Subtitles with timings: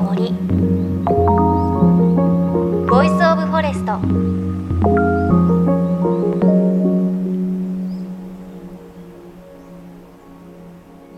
[0.00, 0.32] の森
[2.88, 4.00] Voice of Forest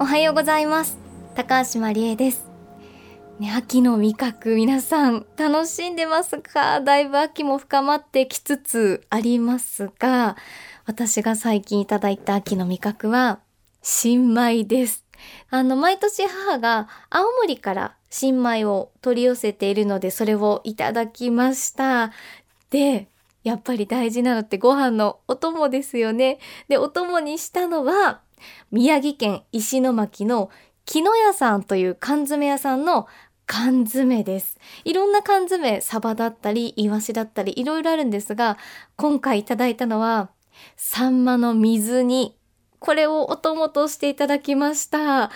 [0.00, 0.98] おはようございます。
[1.36, 2.44] 高橋真理恵です。
[3.38, 4.56] ね、秋の味覚。
[4.56, 6.80] 皆さん楽しんでますか？
[6.80, 10.36] だいぶ秋も深まってきつつありますが
[10.86, 13.38] 私が最近いただいた秋の味覚は
[13.80, 15.04] 新米です。
[15.50, 22.12] あの毎年母が青森から新米を取り寄せているのでそれをいただきました
[22.68, 23.08] で
[23.42, 28.20] やっぱり大事なのってご飯のお供ですよねでお供にしたのは
[28.70, 30.50] 宮城県石巻の
[30.84, 33.08] 木の屋さんという缶詰屋さんの
[33.46, 34.58] 缶詰です。
[34.84, 38.56] いろんな缶詰、サバだったり、イワシだったり、いろいろあるんですが、
[38.96, 40.30] 今回いただいたのは、
[40.76, 42.36] サンマの水煮。
[42.78, 45.30] これをお供としていただきました。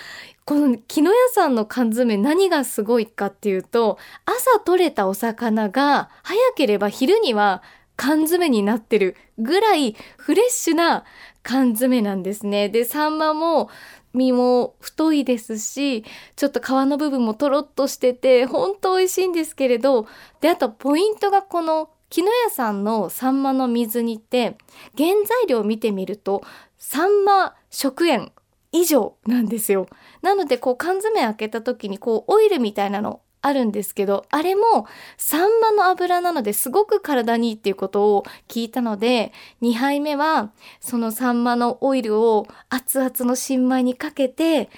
[0.46, 7.64] この木の屋さんの缶詰何がすごいかっていうと、朝取れたお魚が早ければ昼には
[7.96, 11.04] 缶詰になってるぐらいフレッシュな
[11.42, 12.68] 缶詰なんですね。
[12.68, 13.70] で、サンマも
[14.14, 16.04] 身も太いですし、
[16.36, 20.06] ちょっと皮の部分もとろっとしてて、ほんと美味しいんですけれど、
[20.40, 24.56] で、あとポイントがこの木の屋さんのサンマの水煮って、
[24.96, 26.44] 原材料を見てみると、
[26.78, 28.30] サンマ食塩
[28.80, 29.88] 以上なんですよ。
[30.22, 39.32] なのでこう缶詰開けた時にこうオイルみたいなのあるんですけど、あれもサンマの油なのですごく体にいいっていうことを聞いたので、
[39.62, 44.68] 2杯目はそのサンマのオイルを熱々の新米にかけて、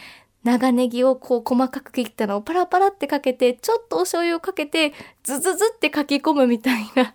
[0.45, 7.15] 長ネギをこう細かく切ったのをパラパラってかけて、ちょっとお醤油をかけて、ズズズってかき込むみたいな。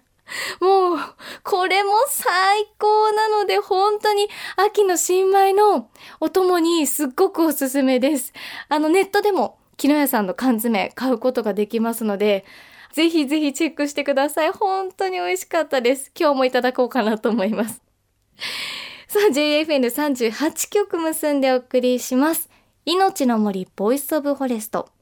[0.60, 0.98] もう、
[1.44, 8.34] これも最高なので、本当に秋の新米のお供にすっごくおすすめです。
[8.70, 12.46] あの、ネットでも木の屋さんの缶詰買うことができますので、
[12.94, 14.52] ぜひぜひチェックしてください。
[14.52, 16.12] 本当に美味しかったです。
[16.18, 17.82] 今日もいただこうかなと思います。
[19.08, 22.50] さあ、JFN38 曲結んでお送りします。
[22.86, 24.93] 命の森 Voice of Forest。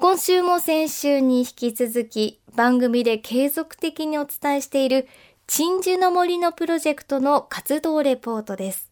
[0.00, 5.06] 今週も先週に引き続き番組で継続的にお伝えしている
[5.46, 8.90] 鎮守の森のプロジェクトの活動レポートです。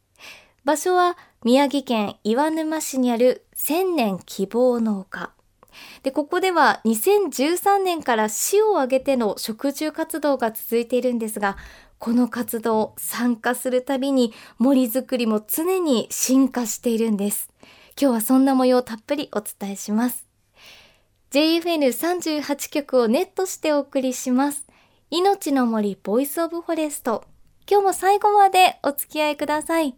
[0.67, 5.33] 場所は宮城県岩沼市にある千年希望農家。
[6.03, 11.57] で、ここでは2013年から市を挙げての植樹活動が続いているんですが、
[11.99, 17.51] この活動参加するたびに森づくりも常に進化しているんです。
[17.99, 20.28] 今日はそんな模様をたっぷりお伝えします。
[21.31, 24.67] JFN38 曲をネットしてお送りします。
[25.11, 27.25] 命の森 Voice of Forest。
[27.71, 29.95] 今日も最後までお付き合いください。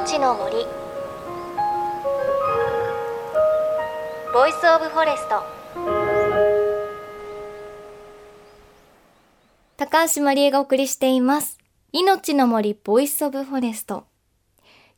[0.00, 0.66] 命の森
[4.32, 5.42] Voice of Forest
[9.76, 11.58] 高橋真理恵がお送りしています
[11.92, 14.09] 命の森 Voice of Forest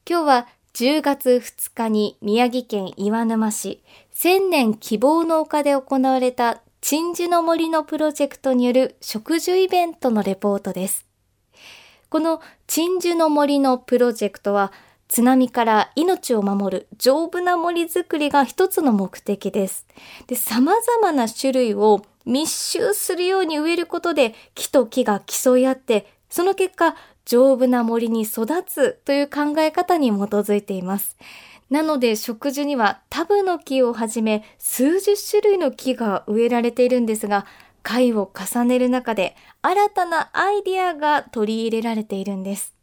[0.04, 11.06] 今日は10月2日に宮城県岩沼市千年希望の丘で行われた鎮守の森のプロジェクトによる植樹イベントのレポートです。
[12.08, 14.72] この鎮守の森のプロジェクトは
[15.06, 19.86] 津波から命を守る丈夫な森づくりが一つの目的です。
[20.26, 31.16] で、様々な種類を密集するように植えることで木と木が競い合って、その結果丈夫な森に育つという考え方に基づいています。
[31.70, 37.46] なので植樹にはタブの木をはじめ数十種類の木が植えられているんですが、
[37.82, 42.74] 回を重ねる中で新たなアイディアが取り入れられているんです。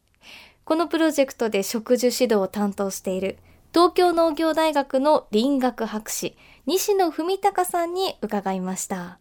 [0.69, 3.39] このプロジェクトで植樹指導を担当している
[3.73, 9.17] 東京農業大学の林学博士西野文隆さんに伺いました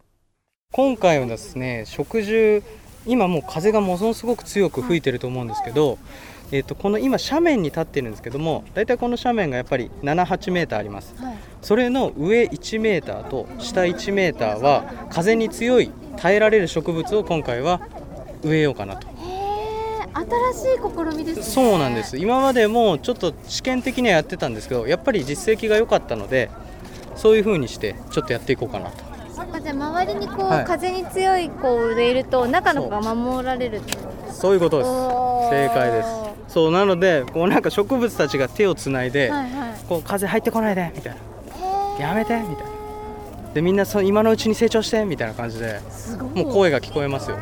[0.71, 2.63] 今回はですね植樹
[3.05, 5.97] 今もう風がものすごく強く吹いてると思うんですけど、
[6.51, 17.81] えー、とこの今斜面に立ってるんですけども大体この斜面がやっぱり78メーターあります、はい、それの上1メーターと下1メーターは風に強い耐えられる植物を今回は
[18.43, 19.07] 植えようかなと。
[20.11, 22.17] 新しい試みです、ね、そうなんです。
[22.17, 26.49] 今までもちょっと試験的にはやってたんですけどやっぱり実績が良かったので
[27.15, 29.08] そういう風にしてちょっとやっていこうかなと
[29.61, 33.81] じゃあ周りにこう、はい、風に強い子を植えると中の子が守られる
[34.31, 34.89] そういうことです。
[35.49, 36.53] 正解です。
[36.53, 41.19] そうなのでこうなんか植物たちが手をつないで、はいはい、こう風入ってこないでみたいな。
[41.99, 42.79] やめてみたいな。
[43.53, 45.81] でみんなその今のうちに成長してみたいな感じで
[46.35, 47.37] もう声が聞こえますよ。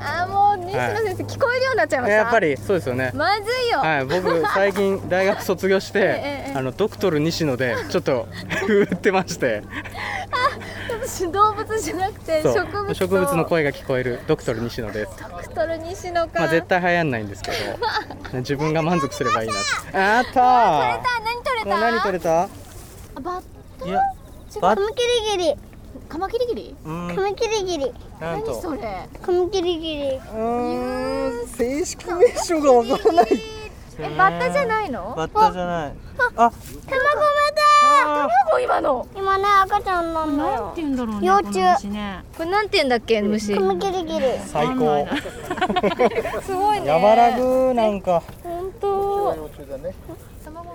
[0.00, 2.16] あもう西西野先生、聞こえるようになっちゃいました。
[2.16, 3.12] やっぱりそうですよね。
[3.14, 8.28] まずいよ、はい、僕最近大学卒業して、 ええあのドクトル西野でちょっと
[8.68, 9.62] 売ってまして。
[10.25, 10.25] 私
[11.32, 12.86] 動物じゃなくて植物。
[12.88, 15.12] と植物の声が聞こえるドクトル西野です。
[15.18, 17.56] ドクトル西野か、まあ絶対流行んないんですけど。
[18.40, 19.48] 自分が満足すればいい
[19.92, 20.30] なあった。
[20.32, 21.20] 取れーた。
[21.20, 21.80] 何取れた？
[21.80, 22.42] 何取れた？
[22.42, 22.48] あ
[23.20, 24.00] バッいや
[24.60, 25.02] カムキ
[25.36, 25.54] リギリ。
[26.08, 26.76] カマキリギリ？
[26.84, 27.92] カムキリギリ。
[28.20, 29.08] 何それ？
[29.22, 30.08] カムキリギリ。
[30.16, 33.26] うーん正式名称がわからない。
[33.98, 35.14] えバッタじゃないの？
[35.16, 35.92] バッタじゃない。
[36.36, 36.52] あ卵
[38.04, 39.06] あもう今の。
[39.16, 40.72] 今ね赤ちゃんなんだよ。
[40.76, 41.52] 言うんだろうね幼虫。
[41.54, 42.24] この虫ね。
[42.36, 43.54] これなんて言うんだっけ虫？
[43.54, 45.06] カムキリギリー最高
[46.42, 46.86] すごいね。
[46.86, 48.22] やばらぐなんか。
[48.42, 49.50] 本当。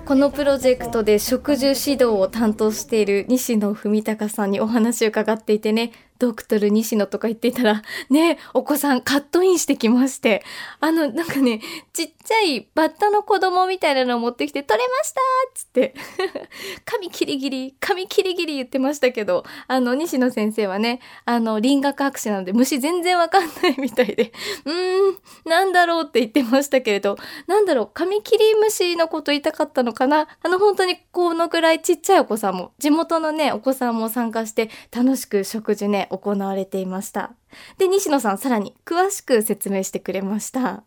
[0.06, 5.92] このプロジェクトで植樹指導を担当している西野文隆さんにお話を伺っていてね
[6.22, 10.44] ドクトル西野とか言っていたらねお子さんカットインしてきまして。
[10.80, 11.62] あのなんかね
[11.94, 15.20] ちっちゃいバッタの子供みたいなのを持ってきて取れました
[15.50, 15.96] っつって。
[16.86, 24.32] 髪キリギリ髪キリギリ言ってましたけどあの西野先生はねあの林学博士なので虫全然わかんないみたいで。
[24.66, 30.28] うーんなんだろうって言ってましたけれどなんだろう、カミキリムシのこと言いたかったのかな？
[30.44, 37.32] あの本当にこのぐらいちっちゃいお子さんも、地元のね、お子さんも参加して楽しく食事ね、行われていました。
[37.78, 40.84] で、西野さんさらに詳しく説明してくれました。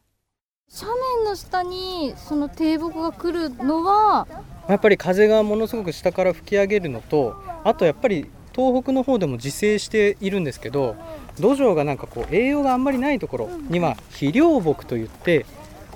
[0.72, 4.26] 斜面の下にその低木が来るのは、
[4.68, 10.96] やっぱり風がものすごく下から吹き上げるのとあとやっぱり東北の方でも自生しているんですけど
[11.38, 15.44] 土壌がなんかこう栄養があんまりないところには肥料木といって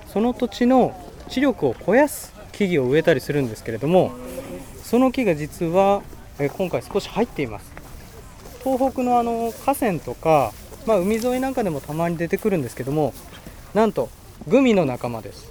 [0.07, 0.93] その土地の
[1.29, 4.11] 地力を肥やす木々を植えたりするんですけれども
[4.83, 6.03] その木が実は
[6.39, 7.71] えー今回少し入っています
[8.63, 10.53] 東北のあの河川とか、
[10.85, 13.13] まあ、海沿いなんかでもたまに出てくるんですけども
[13.73, 14.09] なんと
[14.47, 15.49] グミの仲間です。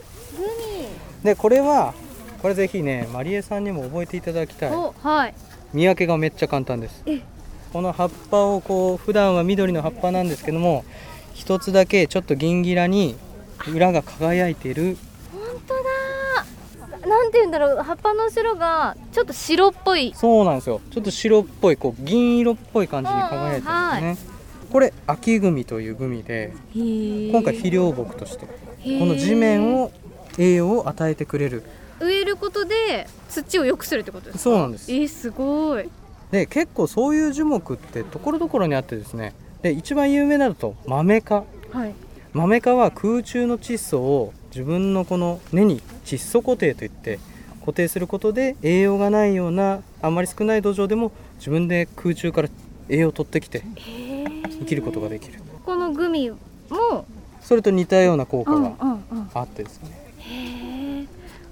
[1.23, 1.95] でこれは
[2.41, 4.73] これぜひねマリエさんにも覚えていただきたい。
[4.73, 5.35] お、はい。
[5.73, 7.05] 見分けがめっちゃ簡単です。
[7.73, 10.85] この葉っぱをこう普段は緑の葉っぱなんですけども
[11.35, 13.17] 一つだけちょっと銀ギラに
[13.73, 14.97] 裏が輝いている
[17.19, 20.13] なんて言うんだろう、葉っぱの後ろがちょっと白っぽい。
[20.15, 20.81] そうなんですよ。
[20.91, 24.29] ちょっと白っぽいこう銀色っぽい感じに輝いてるんですね、
[24.71, 28.53] これ秋グミというグミで今今回肥料木としてこ
[28.85, 29.91] の地面を
[30.39, 31.65] 栄養を与えてくれる。
[32.01, 34.39] 植えることで土を良くするってことですか？
[34.39, 34.93] そうなんです。
[34.93, 35.89] えー、すごい。
[36.31, 39.35] で結構そういう樹木ってところどころにあってですね。
[39.63, 41.45] で一番有名なのだとマメ科。
[41.73, 41.95] はい。
[42.33, 47.19] マメ科は空中の窒素を自分のこの根に窒素固定といって
[47.61, 52.49] 固定することで栄養がないようなあんまり少ない土壌でも自分で空中から
[52.89, 53.63] 栄養を取ってきて
[54.59, 55.35] 生きることができる。
[55.65, 56.37] このグミも
[57.43, 59.31] それと似たような効果うんがうんうん。
[59.35, 59.91] あってですね。
[60.19, 61.07] へえ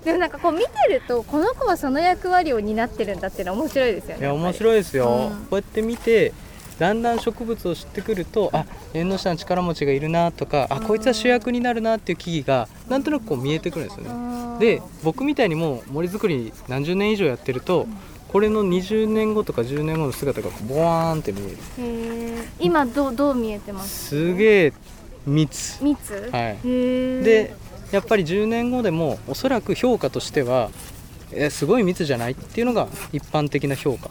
[0.04, 5.36] でもなんかこう見てるとこの子はその役割を担ってるんだっていうのは面白いですよねいや面い白いですよ、うん。
[5.46, 6.32] こうやって見て
[6.78, 14.10] だんだん植物を知ってくるとあ縁の下の力持ちがいるなとかあこいつは主役になるなっていう木々がなんとなくこう見えてくるんですよね
[14.58, 17.86] で僕みたいにもう森作り何十年以上やってると
[18.28, 21.56] これの20年後とか10年後の姿がボワーンって見える。
[22.58, 24.08] 今どうどう見えてます？
[24.08, 24.72] すげえ
[25.26, 25.82] 密。
[25.82, 26.58] 蜜はい。
[26.62, 27.54] で
[27.92, 30.70] やっぱり10年後でもおそらく評価としては
[31.36, 34.10] えすごい密じゃないっていうのが一般的な評価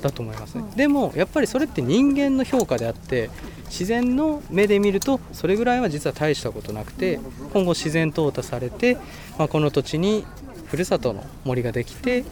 [0.00, 3.30] だと思いますね、でもやっぱりそれって人間の評価であって
[3.66, 7.20] 自然の目で見るとそれぐらいは実は大したことなくて
[7.52, 8.96] 今後自然淘汰されて、
[9.38, 10.24] まあ、この土地に
[10.66, 12.22] ふるさとの森ができて、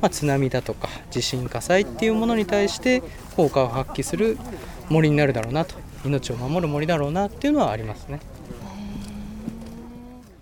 [0.00, 3.02] まあ、津波だとか地震火災っていうものに対して
[3.36, 4.38] 効果を発揮する
[4.88, 5.74] 森になるだろうなと。
[6.04, 8.20] 命を守る森だろうなっていうのはありますね。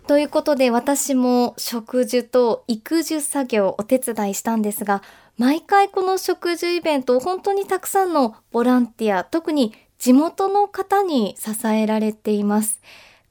[0.08, 5.02] ということで私も植樹と育樹作業をお手伝いしたんですが
[5.36, 12.80] 毎回この植樹イベントを本当にたくさんのボランティア特に地元の方に支えられています。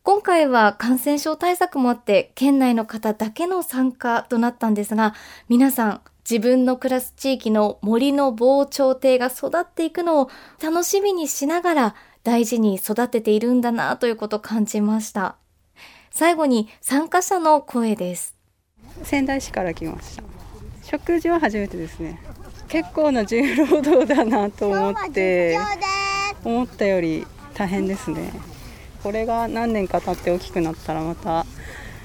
[0.03, 5.15] 今回は感染症対策もあって県内の方だけの参加となったんですが
[5.49, 10.29] 皆さん自分の暮らす地域の森の防潮堤が育っていくのを
[10.61, 15.37] 楽しみにしながら大事に育てているんだなということを感じました。
[16.17, 18.35] 最後に参加者の声です。
[19.03, 20.23] 仙台市から来ました。
[20.81, 22.19] 食事は初めてですね。
[22.69, 25.59] 結構な重労働だなと思って
[26.43, 28.31] 思ったより大変ですね。
[29.03, 31.45] これが何年か経って大きくなったらまた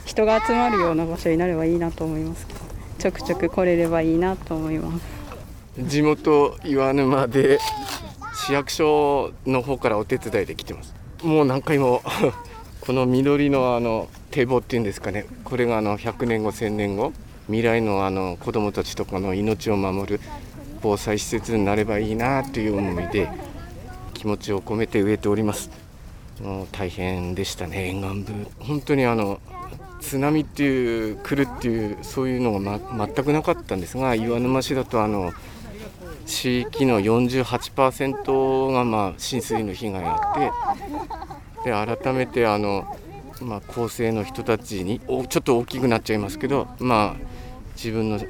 [0.04, 2.60] 人が集まるような場所になればいいなと思いますけど
[2.98, 5.06] ちょくちょく来れればいいなと思います。
[5.78, 7.58] 地元岩沼で
[8.34, 10.94] 市役所の方からお手伝いで来てます。
[11.22, 12.02] もう何回も
[12.84, 15.24] この緑のあの堤防っていうんですかね。
[15.44, 17.12] これがあの100年後1000年後
[17.46, 20.20] 未来のあの子どもたちとかの命を守る
[20.82, 23.28] 防災施設になればいいなという思いで
[24.14, 25.70] 気持ちを込めて植えております。
[26.40, 28.46] もう大変でしたね沿岸部。
[28.58, 29.40] 本当にあの
[30.00, 35.32] 津波っていう来るっていうそういうのが、ま、全くなかったんですが岩沼市だとあの
[36.26, 41.31] 地域の48%がまあ浸水の被害があって
[41.64, 42.86] で改めてあの、
[43.40, 47.26] まあ、構成の人たちにおちょっと大きくなっちゃいますけど、まあ、
[47.76, 48.20] 自分の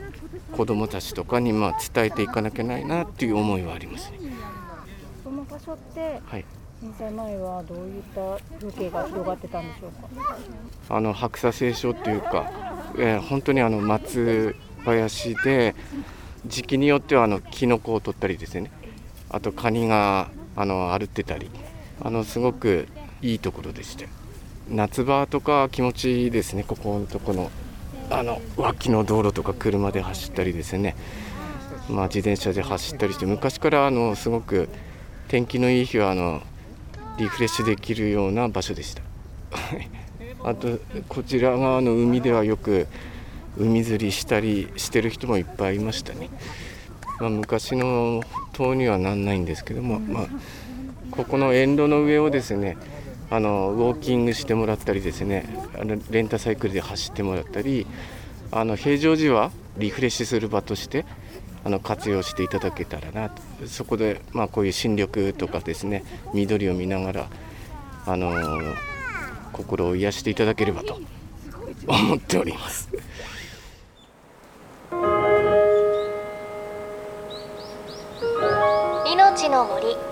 [0.57, 4.11] 子どもたちとかにまあ伝えていかなきゃないなっていう思いはあります。
[4.11, 4.19] ね。
[5.25, 6.45] その場所ってはい。
[6.81, 10.37] 震災前はどういった風景が広がってたんでしょうか？
[10.89, 12.51] あの白砂青松っていうか、
[12.99, 15.75] えー本当にあの松林で
[16.45, 18.71] 時期によってはあのキノコを取ったりですね。
[19.31, 21.51] あとカニがあの歩ってたり。
[22.05, 22.89] あのすごく
[23.23, 24.09] いいところでして。
[24.69, 27.51] 夏場とか気持ちいいですねここのとこの。
[28.11, 30.97] あの脇の道路とか車で走ったりですね。
[31.89, 34.69] まあ自転車で走ったりして昔からあのすごく
[35.29, 36.43] 天気のいい日はあの
[37.19, 39.03] リフレッシュできるような場所でした。
[40.45, 42.87] あとこちら側の海ではよく
[43.59, 46.31] 海釣りしたりしてる人もいっぱいいましたね、
[47.21, 50.27] まあ、昔の塔にはなんないんですけども、まあ、
[51.11, 52.77] ここの沿路の上をですね
[53.33, 55.47] あのウォーキングしてもらったりですね
[55.81, 57.87] あのレンタサイクルで走ってもらったり
[58.51, 61.07] あの平常時はリフレッシュする場として
[61.65, 67.31] あの活用していただけたらなとそこで、まあ、こういう新緑とかですね緑を見ながら
[68.05, 68.35] あの
[69.55, 71.01] 心を癒していただければと
[71.87, 72.91] 思っております。
[79.07, 80.12] 命の森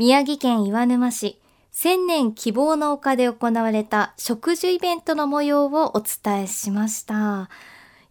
[0.00, 1.38] 宮城県岩沼市
[1.72, 7.50] 千年希望の丘で行われた植樹イベントの模様をお伝えしました。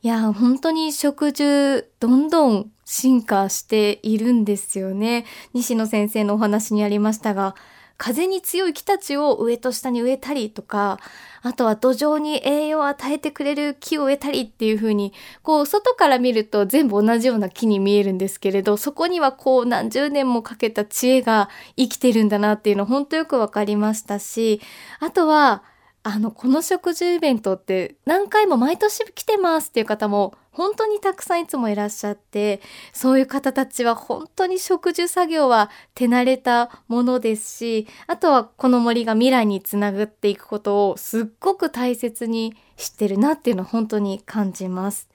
[0.03, 5.25] いや本当に植樹どんどん進化しているんですよね。
[5.53, 7.55] 西野先生のお話にありましたが
[8.00, 11.00] 風に強い木たちを上と下に植えたりとか、
[11.41, 15.13] あとは土壌に栄養を与えてくれる木を植えたりっていう風に、
[15.44, 24.62] こう外から見ると全部同じような木に見えるんですけれど、そこにはこう何十年もかけた知恵が生きてるんだなっていうの本当よくわかりましたし、
[25.01, 25.63] あとは、
[26.03, 32.62] あの、この植樹イベントって何回も毎年来てますっていう方も本当にたくさんいつもいらっしゃって、
[32.94, 45.10] そういう方たちは本当に植樹作業は手慣れたものですし、あとはこの森が未来につながっていくことをすっごく大切にしてるなっていうのを本当に感じます。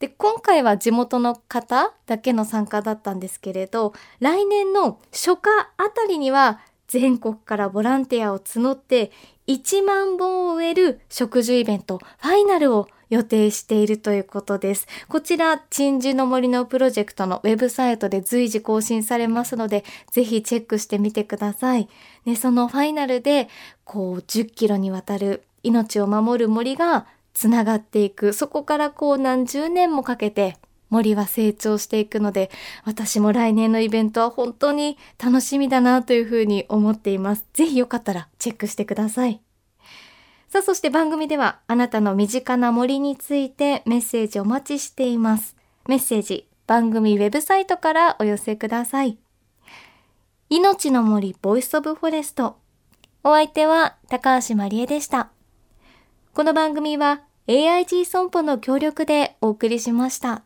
[0.00, 9.12] で、今回は地元の方だけの参加だったんですけれど、来年の初夏あたりには全国からボランティアを募って
[9.50, 14.86] 1万本を植える植樹イベントファイナルを予定しているということです。
[15.08, 21.88] こちら、鎮守の森のプロジェクトのウェブサイトで随時更新されますので、ぜひチェックしてみてください。
[22.26, 23.48] ね、そのファイナルで、
[23.82, 28.32] こう、10キロにわたる命を守る森がつながっていく。
[28.32, 30.58] そこからこう何十年もかけて
[30.90, 32.50] 森は成長していくので、
[32.84, 37.46] 私も来年のイベントは本当に楽しみだなというふうに思っています。
[37.54, 39.40] ぜひよかったらチェックしてください。
[40.48, 45.56] さあ、そして番組ではあなたの身近な森についてメッセージお待ちしています。
[45.86, 49.16] メッセージ、番組ウェブサイトからお寄せください。
[50.48, 52.58] 命の森 Voice of Forest。
[53.22, 55.30] お相手は高橋まりえでした。
[56.34, 60.42] この番組は AIG 損保の協力でお送りしました。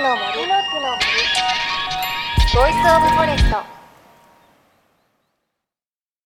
[0.00, 0.46] の森
[2.52, 3.83] Voice of Forest。